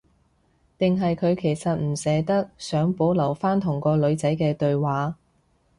[0.79, 5.15] 定係佢其實唔捨得，想保留返同個女仔嘅對話